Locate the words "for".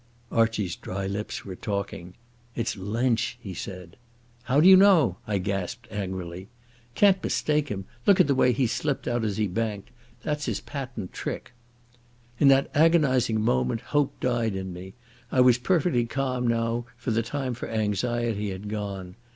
16.97-17.11, 17.53-17.69